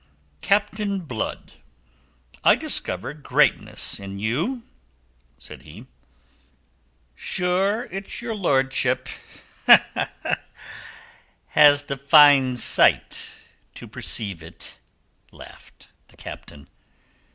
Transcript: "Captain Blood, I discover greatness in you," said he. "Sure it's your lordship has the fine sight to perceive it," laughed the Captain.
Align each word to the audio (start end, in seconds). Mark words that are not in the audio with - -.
"Captain 0.41 1.01
Blood, 1.01 1.57
I 2.43 2.55
discover 2.55 3.13
greatness 3.13 3.99
in 3.99 4.17
you," 4.17 4.63
said 5.37 5.61
he. 5.61 5.85
"Sure 7.13 7.83
it's 7.91 8.19
your 8.19 8.33
lordship 8.33 9.07
has 11.49 11.83
the 11.83 11.97
fine 11.97 12.55
sight 12.55 13.35
to 13.75 13.87
perceive 13.87 14.41
it," 14.41 14.79
laughed 15.31 15.89
the 16.07 16.17
Captain. 16.17 16.67